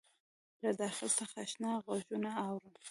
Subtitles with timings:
[0.63, 2.73] له داخل څخه آشنا غــــــــــږونه اورم